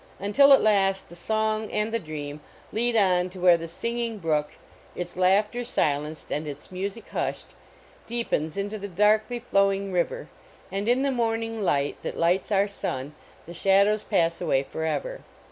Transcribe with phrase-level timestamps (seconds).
[0.17, 2.39] Until, at last, the song and the dream
[2.71, 4.53] lead on to where the singing brook,
[4.95, 7.49] its laughter silenced and its music hushed,
[8.07, 10.27] deepens into the darkly flowing river,
[10.71, 13.13] and in the morning light that lights our sun,
[13.45, 15.21] the shadows pass away for ever.